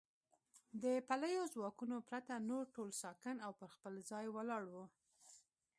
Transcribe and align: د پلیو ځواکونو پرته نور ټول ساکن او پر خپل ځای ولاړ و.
د 0.83 0.85
پلیو 1.07 1.43
ځواکونو 1.53 1.97
پرته 2.09 2.33
نور 2.49 2.63
ټول 2.75 2.89
ساکن 3.01 3.37
او 3.45 3.51
پر 3.59 3.69
خپل 3.75 3.93
ځای 4.09 4.25
ولاړ 4.35 4.63
و. 4.73 4.75